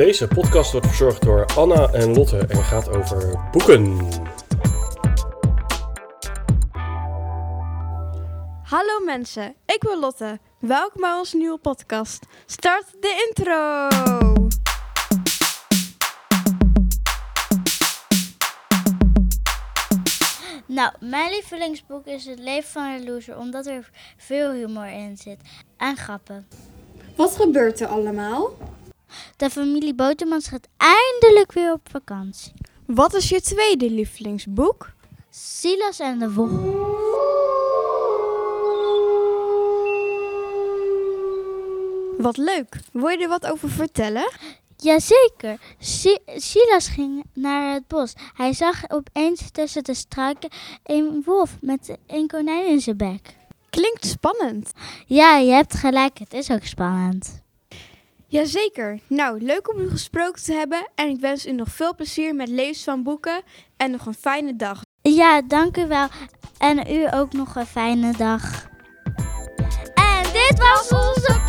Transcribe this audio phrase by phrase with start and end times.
[0.00, 3.96] Deze podcast wordt verzorgd door Anna en Lotte en gaat over boeken.
[8.62, 10.38] Hallo mensen, ik ben Lotte.
[10.60, 12.26] Welkom bij onze nieuwe podcast.
[12.46, 13.88] Start de intro!
[20.66, 25.38] Nou, mijn lievelingsboek is Het leven van een loser, omdat er veel humor in zit.
[25.76, 26.48] En grappen.
[27.16, 28.50] Wat gebeurt er allemaal?
[29.40, 32.52] De familie Botermans gaat eindelijk weer op vakantie.
[32.86, 34.90] Wat is je tweede lievelingsboek?
[35.30, 36.50] Silas en de Wolf.
[42.18, 42.80] Wat leuk.
[42.92, 44.30] Wil je er wat over vertellen?
[44.76, 45.60] Jazeker.
[45.78, 48.12] Si Silas ging naar het bos.
[48.34, 50.50] Hij zag opeens tussen de struiken
[50.84, 53.36] een wolf met een konijn in zijn bek.
[53.70, 54.72] Klinkt spannend.
[55.06, 56.18] Ja, je hebt gelijk.
[56.18, 57.42] Het is ook spannend.
[58.30, 58.98] Jazeker.
[59.06, 62.48] Nou, leuk om u gesproken te hebben en ik wens u nog veel plezier met
[62.48, 63.42] lezen van boeken
[63.76, 64.80] en nog een fijne dag.
[65.02, 66.08] Ja, dank u wel.
[66.58, 68.68] En u ook nog een fijne dag.
[69.94, 71.40] En dit was onze